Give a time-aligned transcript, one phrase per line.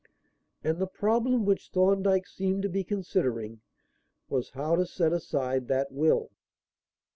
[0.63, 3.61] And the problem which Thorndyke seemed to be considering
[4.29, 6.31] was how to set aside that will.